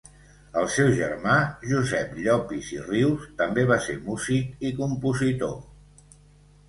El 0.59 0.63
seu 0.75 0.87
germà 0.99 1.35
Josep 1.73 2.15
Llopis 2.21 2.71
i 2.77 2.81
Rius 2.87 3.29
també 3.43 3.67
va 3.73 3.79
ser 3.89 3.99
músic 4.09 4.67
i 4.71 4.73
compositor. 4.81 5.55